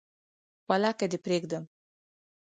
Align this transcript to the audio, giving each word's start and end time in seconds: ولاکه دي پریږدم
ولاکه 0.67 1.05
دي 1.11 1.17
پریږدم 1.25 1.63